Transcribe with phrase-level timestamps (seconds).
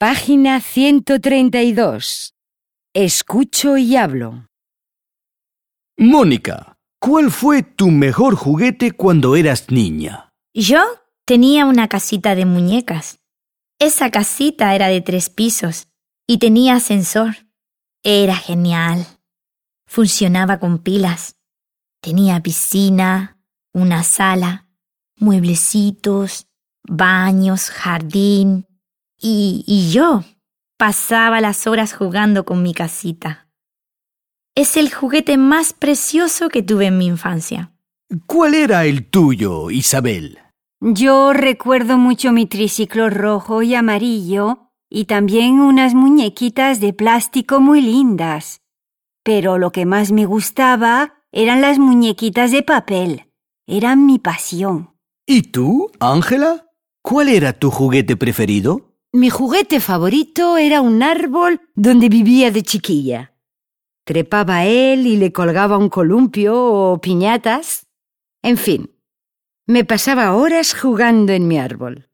[0.00, 2.32] Página 132.
[2.94, 4.46] Escucho y hablo.
[5.96, 10.30] Mónica, ¿cuál fue tu mejor juguete cuando eras niña?
[10.54, 10.84] Yo
[11.24, 13.18] tenía una casita de muñecas.
[13.80, 15.88] Esa casita era de tres pisos
[16.28, 17.34] y tenía ascensor.
[18.04, 19.04] Era genial.
[19.84, 21.34] Funcionaba con pilas.
[22.00, 23.40] Tenía piscina,
[23.72, 24.68] una sala,
[25.16, 26.46] mueblecitos,
[26.84, 28.67] baños, jardín.
[29.20, 30.24] Y, y yo
[30.76, 33.48] pasaba las horas jugando con mi casita.
[34.54, 37.72] Es el juguete más precioso que tuve en mi infancia.
[38.26, 40.38] ¿Cuál era el tuyo, Isabel?
[40.80, 47.80] Yo recuerdo mucho mi triciclo rojo y amarillo y también unas muñequitas de plástico muy
[47.80, 48.62] lindas.
[49.24, 53.26] Pero lo que más me gustaba eran las muñequitas de papel.
[53.66, 54.94] Eran mi pasión.
[55.26, 56.66] ¿Y tú, Ángela?
[57.02, 58.87] ¿Cuál era tu juguete preferido?
[59.12, 63.32] Mi juguete favorito era un árbol donde vivía de chiquilla.
[64.04, 67.86] Trepaba a él y le colgaba un columpio o piñatas.
[68.42, 68.90] En fin,
[69.66, 72.07] me pasaba horas jugando en mi árbol.